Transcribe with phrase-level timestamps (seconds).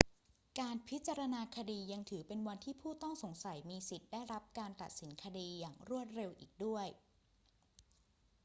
[0.59, 6.87] การพิจารณาคดียังถือเป็นวันที่ผู้ต้องสงสัยมีสิทธิ์ได้รับการตัดสินคดีอย่างรวดเร็วอีกด้วย